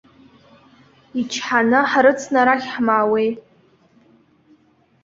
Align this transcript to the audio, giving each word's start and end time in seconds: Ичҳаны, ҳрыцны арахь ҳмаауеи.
Ичҳаны, 1.19 1.79
ҳрыцны 1.91 2.37
арахь 2.41 2.67
ҳмаауеи. 2.73 3.29